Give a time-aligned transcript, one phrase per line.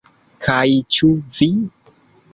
[0.45, 0.63] Kaj
[0.97, 1.51] ĉu vi?